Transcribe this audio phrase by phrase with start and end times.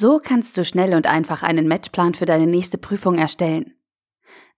[0.00, 3.74] So kannst du schnell und einfach einen Matchplan für deine nächste Prüfung erstellen.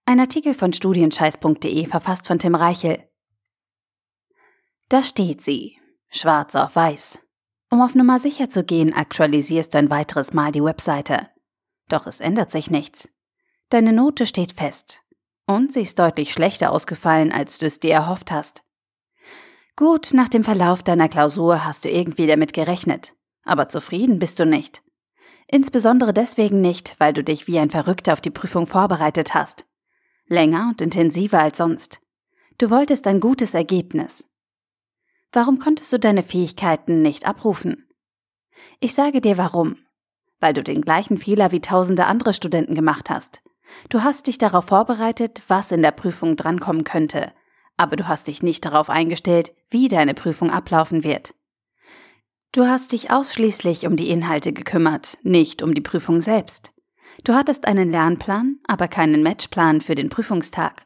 [0.05, 3.09] Ein Artikel von studienscheiß.de verfasst von Tim Reichel.
[4.87, 5.79] Da steht sie,
[6.09, 7.23] schwarz auf weiß.
[7.71, 11.29] Um auf Nummer sicher zu gehen, aktualisierst du ein weiteres Mal die Webseite.
[11.89, 13.09] Doch es ändert sich nichts.
[13.69, 15.01] Deine Note steht fest.
[15.47, 18.61] Und sie ist deutlich schlechter ausgefallen, als du es dir erhofft hast.
[19.75, 23.15] Gut, nach dem Verlauf deiner Klausur hast du irgendwie damit gerechnet.
[23.41, 24.83] Aber zufrieden bist du nicht.
[25.47, 29.65] Insbesondere deswegen nicht, weil du dich wie ein Verrückter auf die Prüfung vorbereitet hast.
[30.27, 31.99] Länger und intensiver als sonst.
[32.57, 34.25] Du wolltest ein gutes Ergebnis.
[35.31, 37.87] Warum konntest du deine Fähigkeiten nicht abrufen?
[38.79, 39.77] Ich sage dir warum.
[40.39, 43.41] Weil du den gleichen Fehler wie tausende andere Studenten gemacht hast.
[43.89, 47.31] Du hast dich darauf vorbereitet, was in der Prüfung drankommen könnte,
[47.77, 51.33] aber du hast dich nicht darauf eingestellt, wie deine Prüfung ablaufen wird.
[52.53, 56.73] Du hast dich ausschließlich um die Inhalte gekümmert, nicht um die Prüfung selbst.
[57.23, 60.85] Du hattest einen Lernplan, aber keinen Matchplan für den Prüfungstag.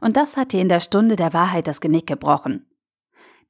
[0.00, 2.64] Und das hat dir in der Stunde der Wahrheit das Genick gebrochen.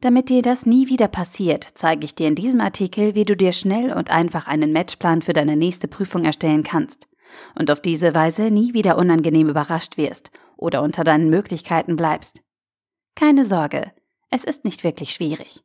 [0.00, 3.52] Damit dir das nie wieder passiert, zeige ich dir in diesem Artikel, wie du dir
[3.52, 7.06] schnell und einfach einen Matchplan für deine nächste Prüfung erstellen kannst
[7.54, 12.42] und auf diese Weise nie wieder unangenehm überrascht wirst oder unter deinen Möglichkeiten bleibst.
[13.14, 13.92] Keine Sorge,
[14.30, 15.62] es ist nicht wirklich schwierig.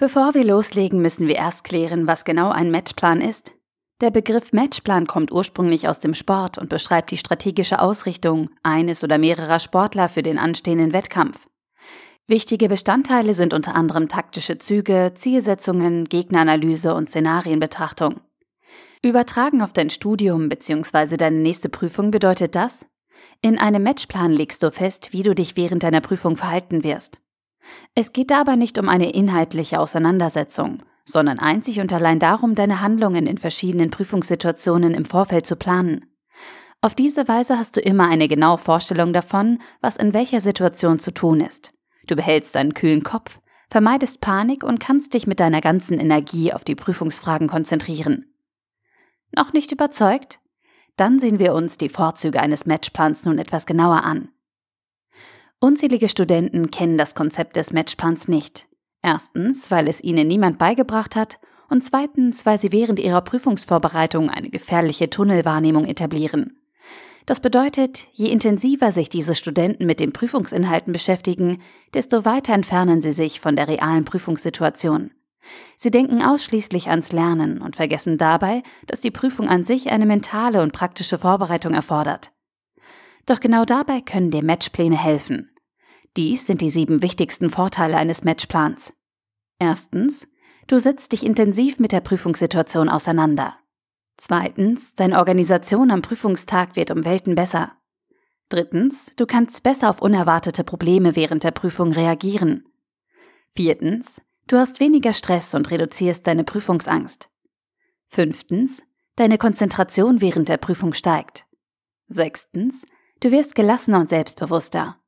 [0.00, 3.52] Bevor wir loslegen, müssen wir erst klären, was genau ein Matchplan ist.
[4.00, 9.18] Der Begriff Matchplan kommt ursprünglich aus dem Sport und beschreibt die strategische Ausrichtung eines oder
[9.18, 11.46] mehrerer Sportler für den anstehenden Wettkampf.
[12.26, 18.22] Wichtige Bestandteile sind unter anderem taktische Züge, Zielsetzungen, Gegneranalyse und Szenarienbetrachtung.
[19.02, 21.18] Übertragen auf dein Studium bzw.
[21.18, 22.86] deine nächste Prüfung bedeutet das,
[23.42, 27.18] in einem Matchplan legst du fest, wie du dich während deiner Prüfung verhalten wirst.
[27.94, 33.26] Es geht dabei nicht um eine inhaltliche Auseinandersetzung, sondern einzig und allein darum, deine Handlungen
[33.26, 36.06] in verschiedenen Prüfungssituationen im Vorfeld zu planen.
[36.82, 41.12] Auf diese Weise hast du immer eine genaue Vorstellung davon, was in welcher Situation zu
[41.12, 41.72] tun ist.
[42.06, 43.40] Du behältst einen kühlen Kopf,
[43.70, 48.26] vermeidest Panik und kannst dich mit deiner ganzen Energie auf die Prüfungsfragen konzentrieren.
[49.36, 50.40] Noch nicht überzeugt?
[50.96, 54.30] Dann sehen wir uns die Vorzüge eines Matchplans nun etwas genauer an.
[55.62, 58.66] Unzählige Studenten kennen das Konzept des Matchplans nicht.
[59.02, 61.38] Erstens, weil es ihnen niemand beigebracht hat
[61.68, 66.58] und zweitens, weil sie während ihrer Prüfungsvorbereitung eine gefährliche Tunnelwahrnehmung etablieren.
[67.26, 71.60] Das bedeutet, je intensiver sich diese Studenten mit den Prüfungsinhalten beschäftigen,
[71.92, 75.10] desto weiter entfernen sie sich von der realen Prüfungssituation.
[75.76, 80.62] Sie denken ausschließlich ans Lernen und vergessen dabei, dass die Prüfung an sich eine mentale
[80.62, 82.32] und praktische Vorbereitung erfordert.
[83.26, 85.49] Doch genau dabei können dir Matchpläne helfen.
[86.16, 88.92] Dies sind die sieben wichtigsten Vorteile eines Matchplans.
[89.58, 90.26] Erstens,
[90.66, 93.56] du setzt dich intensiv mit der Prüfungssituation auseinander.
[94.16, 97.72] Zweitens, deine Organisation am Prüfungstag wird um Welten besser.
[98.50, 102.64] Drittens, du kannst besser auf unerwartete Probleme während der Prüfung reagieren.
[103.52, 107.30] Viertens, du hast weniger Stress und reduzierst deine Prüfungsangst.
[108.08, 108.82] Fünftens,
[109.16, 111.46] deine Konzentration während der Prüfung steigt.
[112.08, 112.84] Sechstens,
[113.20, 114.99] du wirst gelassener und selbstbewusster.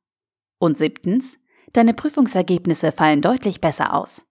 [0.63, 1.39] Und siebtens,
[1.73, 4.21] deine Prüfungsergebnisse fallen deutlich besser aus.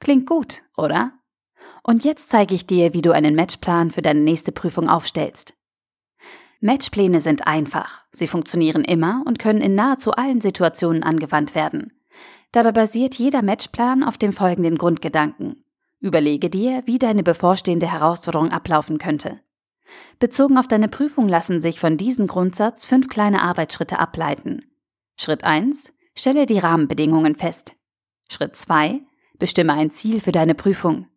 [0.00, 1.12] Klingt gut, oder?
[1.84, 5.54] Und jetzt zeige ich dir, wie du einen Matchplan für deine nächste Prüfung aufstellst.
[6.58, 11.92] Matchpläne sind einfach, sie funktionieren immer und können in nahezu allen Situationen angewandt werden.
[12.50, 15.62] Dabei basiert jeder Matchplan auf dem folgenden Grundgedanken.
[16.00, 19.38] Überlege dir, wie deine bevorstehende Herausforderung ablaufen könnte.
[20.18, 24.67] Bezogen auf deine Prüfung lassen sich von diesem Grundsatz fünf kleine Arbeitsschritte ableiten.
[25.20, 25.92] Schritt 1.
[26.14, 27.74] Stelle die Rahmenbedingungen fest.
[28.30, 29.00] Schritt 2.
[29.36, 31.08] Bestimme ein Ziel für deine Prüfung.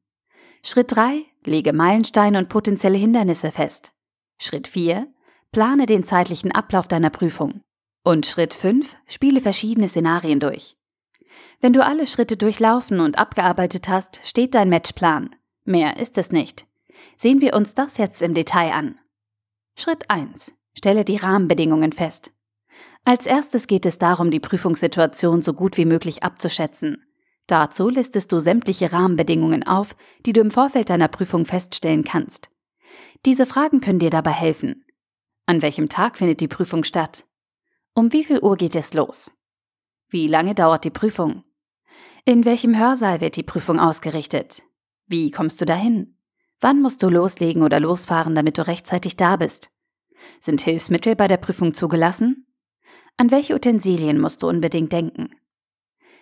[0.63, 1.23] Schritt 3.
[1.45, 3.93] Lege Meilensteine und potenzielle Hindernisse fest.
[4.39, 5.07] Schritt 4.
[5.51, 7.61] Plane den zeitlichen Ablauf deiner Prüfung.
[8.03, 8.97] Und Schritt 5.
[9.05, 10.77] Spiele verschiedene Szenarien durch.
[11.59, 15.29] Wenn du alle Schritte durchlaufen und abgearbeitet hast, steht dein Matchplan.
[15.63, 16.65] Mehr ist es nicht.
[17.17, 18.97] Sehen wir uns das jetzt im Detail an.
[19.77, 20.53] Schritt 1.
[20.75, 22.31] Stelle die Rahmenbedingungen fest.
[23.03, 27.03] Als erstes geht es darum, die Prüfungssituation so gut wie möglich abzuschätzen.
[27.47, 29.95] Dazu listest du sämtliche Rahmenbedingungen auf,
[30.25, 32.49] die du im Vorfeld deiner Prüfung feststellen kannst.
[33.25, 34.85] Diese Fragen können dir dabei helfen.
[35.45, 37.25] An welchem Tag findet die Prüfung statt?
[37.93, 39.31] Um wie viel Uhr geht es los?
[40.09, 41.43] Wie lange dauert die Prüfung?
[42.23, 44.63] In welchem Hörsaal wird die Prüfung ausgerichtet?
[45.07, 46.15] Wie kommst du dahin?
[46.61, 49.71] Wann musst du loslegen oder losfahren, damit du rechtzeitig da bist?
[50.39, 52.45] Sind Hilfsmittel bei der Prüfung zugelassen?
[53.17, 55.29] An welche Utensilien musst du unbedingt denken?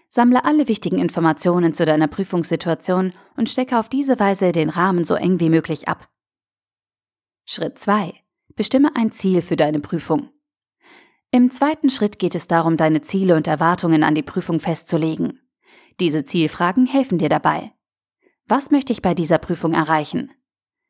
[0.08, 5.16] Sammle alle wichtigen Informationen zu deiner Prüfungssituation und stecke auf diese Weise den Rahmen so
[5.16, 6.10] eng wie möglich ab.
[7.46, 8.14] Schritt 2.
[8.56, 10.30] Bestimme ein Ziel für deine Prüfung.
[11.32, 15.40] Im zweiten Schritt geht es darum, deine Ziele und Erwartungen an die Prüfung festzulegen.
[16.00, 17.72] Diese Zielfragen helfen dir dabei.
[18.48, 20.32] Was möchte ich bei dieser Prüfung erreichen?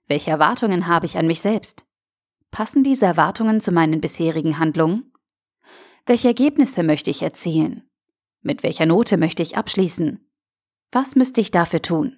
[0.07, 1.83] Welche Erwartungen habe ich an mich selbst?
[2.51, 5.11] Passen diese Erwartungen zu meinen bisherigen Handlungen?
[6.05, 7.89] Welche Ergebnisse möchte ich erzielen?
[8.41, 10.25] Mit welcher Note möchte ich abschließen?
[10.91, 12.17] Was müsste ich dafür tun?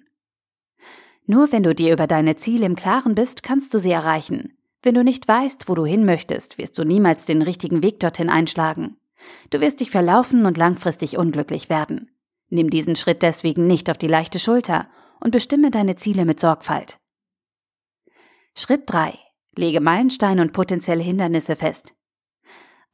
[1.26, 4.56] Nur wenn du dir über deine Ziele im Klaren bist, kannst du sie erreichen.
[4.82, 8.28] Wenn du nicht weißt, wo du hin möchtest, wirst du niemals den richtigen Weg dorthin
[8.28, 8.96] einschlagen.
[9.50, 12.10] Du wirst dich verlaufen und langfristig unglücklich werden.
[12.48, 14.88] Nimm diesen Schritt deswegen nicht auf die leichte Schulter
[15.20, 16.98] und bestimme deine Ziele mit Sorgfalt.
[18.56, 19.16] Schritt 3.
[19.56, 21.94] Lege Meilensteine und potenzielle Hindernisse fest.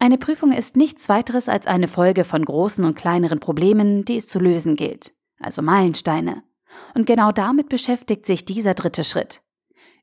[0.00, 4.28] Eine Prüfung ist nichts weiteres als eine Folge von großen und kleineren Problemen, die es
[4.28, 6.44] zu lösen gilt, also Meilensteine.
[6.94, 9.42] Und genau damit beschäftigt sich dieser dritte Schritt.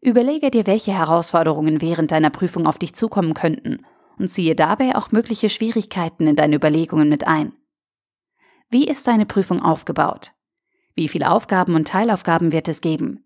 [0.01, 3.85] Überlege dir, welche Herausforderungen während deiner Prüfung auf dich zukommen könnten
[4.19, 7.53] und ziehe dabei auch mögliche Schwierigkeiten in deine Überlegungen mit ein.
[8.69, 10.33] Wie ist deine Prüfung aufgebaut?
[10.93, 13.23] Wie viele Aufgaben und Teilaufgaben wird es geben?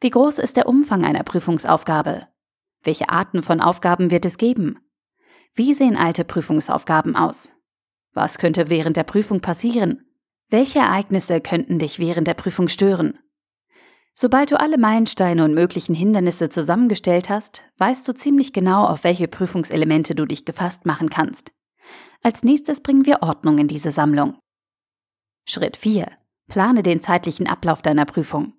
[0.00, 2.26] Wie groß ist der Umfang einer Prüfungsaufgabe?
[2.82, 4.78] Welche Arten von Aufgaben wird es geben?
[5.54, 7.52] Wie sehen alte Prüfungsaufgaben aus?
[8.14, 10.06] Was könnte während der Prüfung passieren?
[10.48, 13.18] Welche Ereignisse könnten dich während der Prüfung stören?
[14.14, 19.28] Sobald du alle Meilensteine und möglichen Hindernisse zusammengestellt hast, weißt du ziemlich genau, auf welche
[19.28, 21.52] Prüfungselemente du dich gefasst machen kannst.
[22.22, 24.38] Als nächstes bringen wir Ordnung in diese Sammlung.
[25.46, 26.06] Schritt 4.
[26.48, 28.54] Plane den zeitlichen Ablauf deiner Prüfung.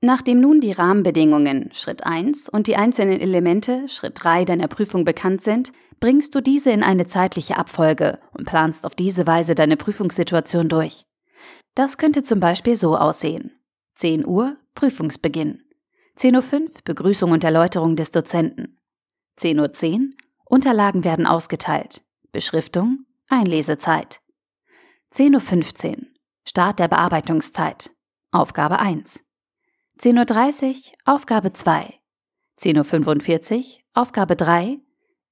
[0.00, 5.42] Nachdem nun die Rahmenbedingungen Schritt 1 und die einzelnen Elemente Schritt 3 deiner Prüfung bekannt
[5.42, 5.72] sind,
[6.02, 11.06] bringst du diese in eine zeitliche Abfolge und planst auf diese Weise deine Prüfungssituation durch.
[11.76, 13.52] Das könnte zum Beispiel so aussehen.
[13.94, 15.62] 10 Uhr Prüfungsbeginn.
[16.18, 18.80] 10.05 Uhr Begrüßung und Erläuterung des Dozenten.
[19.38, 20.08] 10.10 Uhr
[20.44, 22.02] Unterlagen werden ausgeteilt.
[22.32, 24.20] Beschriftung, Einlesezeit.
[25.12, 26.06] 10.15 Uhr
[26.44, 27.92] Start der Bearbeitungszeit.
[28.32, 29.20] Aufgabe 1.
[30.00, 31.94] 10.30 Uhr Aufgabe 2.
[32.58, 33.64] 10.45 Uhr
[33.94, 34.80] Aufgabe 3.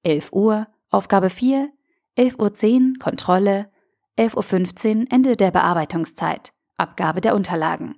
[0.03, 1.71] 11 Uhr Aufgabe 4.
[2.17, 3.69] 11.10 Uhr Kontrolle.
[4.17, 6.53] 11.15 Uhr Ende der Bearbeitungszeit.
[6.75, 7.95] Abgabe der Unterlagen.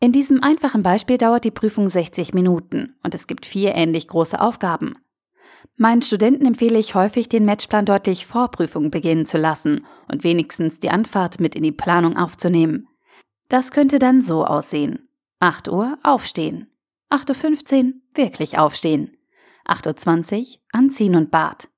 [0.00, 4.40] In diesem einfachen Beispiel dauert die Prüfung 60 Minuten und es gibt vier ähnlich große
[4.40, 4.94] Aufgaben.
[5.76, 10.80] Meinen Studenten empfehle ich häufig, den Matchplan deutlich vor Prüfung beginnen zu lassen und wenigstens
[10.80, 12.88] die Anfahrt mit in die Planung aufzunehmen.
[13.48, 15.10] Das könnte dann so aussehen.
[15.40, 16.70] 8 Uhr aufstehen.
[17.10, 19.16] 8.15 Uhr wirklich aufstehen.
[19.70, 21.68] 8.20 Uhr anziehen und Bad.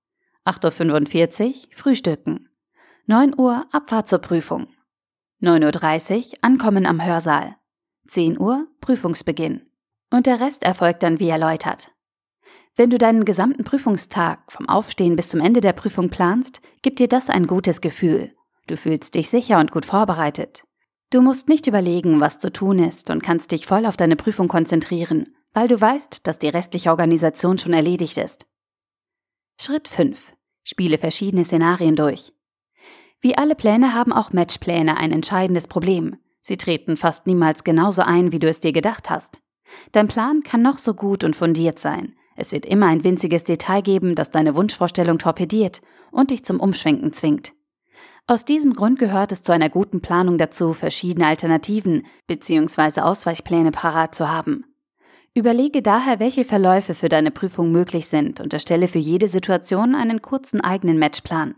[0.47, 2.49] 8.45 Uhr frühstücken.
[3.07, 4.69] 9 Uhr Abfahrt zur Prüfung.
[5.43, 7.57] 9.30 Uhr Ankommen am Hörsaal.
[8.07, 9.63] 10 Uhr Prüfungsbeginn.
[10.11, 11.93] Und der Rest erfolgt dann wie erläutert.
[12.75, 17.09] Wenn du deinen gesamten Prüfungstag vom Aufstehen bis zum Ende der Prüfung planst, gibt dir
[17.09, 18.35] das ein gutes Gefühl.
[18.67, 20.65] Du fühlst dich sicher und gut vorbereitet.
[21.11, 24.49] Du musst nicht überlegen, was zu tun ist und kannst dich voll auf deine Prüfung
[24.49, 28.47] konzentrieren, weil du weißt, dass die restliche Organisation schon erledigt ist.
[29.61, 30.35] Schritt 5.
[30.65, 32.33] Spiele verschiedene Szenarien durch.
[33.21, 36.17] Wie alle Pläne haben auch Matchpläne ein entscheidendes Problem.
[36.41, 39.41] Sie treten fast niemals genauso ein, wie du es dir gedacht hast.
[39.93, 42.15] Dein Plan kann noch so gut und fundiert sein.
[42.35, 47.13] Es wird immer ein winziges Detail geben, das deine Wunschvorstellung torpediert und dich zum Umschwenken
[47.13, 47.53] zwingt.
[48.27, 53.01] Aus diesem Grund gehört es zu einer guten Planung dazu, verschiedene Alternativen bzw.
[53.01, 54.65] Ausweichpläne parat zu haben.
[55.35, 60.21] Überlege daher, welche Verläufe für deine Prüfung möglich sind und erstelle für jede Situation einen
[60.21, 61.55] kurzen eigenen Matchplan.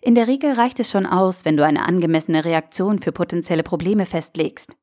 [0.00, 4.06] In der Regel reicht es schon aus, wenn du eine angemessene Reaktion für potenzielle Probleme
[4.06, 4.76] festlegst.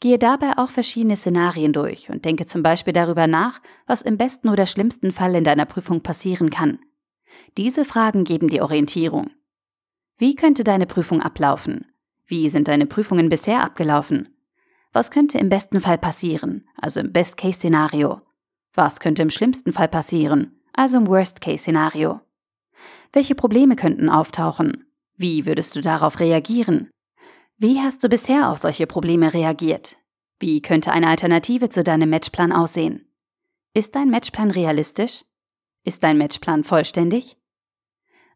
[0.00, 4.48] Gehe dabei auch verschiedene Szenarien durch und denke zum Beispiel darüber nach, was im besten
[4.48, 6.78] oder schlimmsten Fall in deiner Prüfung passieren kann.
[7.56, 9.30] Diese Fragen geben dir Orientierung.
[10.16, 11.86] Wie könnte deine Prüfung ablaufen?
[12.26, 14.37] Wie sind deine Prüfungen bisher abgelaufen?
[14.92, 18.16] Was könnte im besten Fall passieren, also im Best-Case-Szenario?
[18.74, 22.20] Was könnte im schlimmsten Fall passieren, also im Worst-Case-Szenario?
[23.12, 24.84] Welche Probleme könnten auftauchen?
[25.16, 26.90] Wie würdest du darauf reagieren?
[27.58, 29.96] Wie hast du bisher auf solche Probleme reagiert?
[30.38, 33.08] Wie könnte eine Alternative zu deinem Matchplan aussehen?
[33.74, 35.24] Ist dein Matchplan realistisch?
[35.84, 37.36] Ist dein Matchplan vollständig?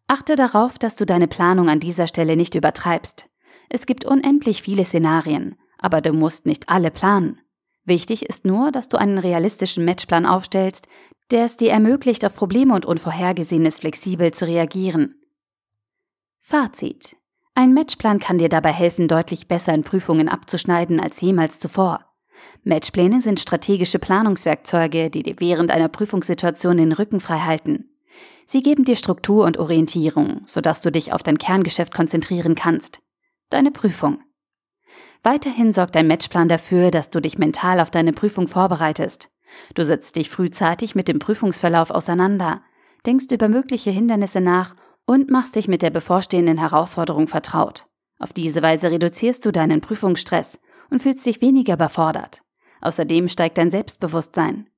[0.08, 3.28] Achte darauf, dass du deine Planung an dieser Stelle nicht übertreibst.
[3.68, 7.40] Es gibt unendlich viele Szenarien, aber du musst nicht alle planen.
[7.84, 10.88] Wichtig ist nur, dass du einen realistischen Matchplan aufstellst,
[11.30, 15.16] der es dir ermöglicht, auf Probleme und Unvorhergesehenes flexibel zu reagieren.
[16.38, 17.16] Fazit
[17.54, 22.00] ein Matchplan kann dir dabei helfen, deutlich besser in Prüfungen abzuschneiden als jemals zuvor.
[22.64, 27.90] Matchpläne sind strategische Planungswerkzeuge, die dir während einer Prüfungssituation den Rücken frei halten.
[28.46, 33.00] Sie geben dir Struktur und Orientierung, sodass du dich auf dein Kerngeschäft konzentrieren kannst.
[33.50, 34.20] Deine Prüfung.
[35.22, 39.30] Weiterhin sorgt dein Matchplan dafür, dass du dich mental auf deine Prüfung vorbereitest.
[39.74, 42.62] Du setzt dich frühzeitig mit dem Prüfungsverlauf auseinander,
[43.06, 44.74] denkst über mögliche Hindernisse nach
[45.04, 47.86] und machst dich mit der bevorstehenden Herausforderung vertraut.
[48.18, 50.58] Auf diese Weise reduzierst du deinen Prüfungsstress
[50.90, 52.42] und fühlst dich weniger überfordert.
[52.80, 54.68] Außerdem steigt dein Selbstbewusstsein.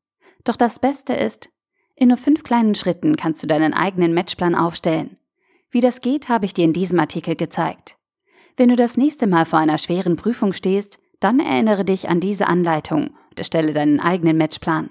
[0.44, 1.48] Doch das Beste ist,
[1.96, 5.16] in nur fünf kleinen Schritten kannst du deinen eigenen Matchplan aufstellen.
[5.70, 7.96] Wie das geht, habe ich dir in diesem Artikel gezeigt.
[8.56, 12.46] Wenn du das nächste Mal vor einer schweren Prüfung stehst, dann erinnere dich an diese
[12.46, 14.90] Anleitung und erstelle deinen eigenen Matchplan.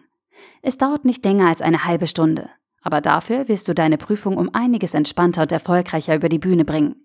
[0.62, 2.50] Es dauert nicht länger als eine halbe Stunde,
[2.82, 6.96] aber dafür wirst du deine Prüfung um einiges entspannter und erfolgreicher über die Bühne bringen.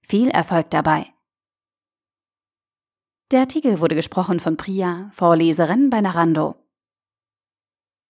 [0.00, 1.06] Viel Erfolg dabei!
[3.30, 6.61] Der Artikel wurde gesprochen von Priya, Vorleserin bei Narando.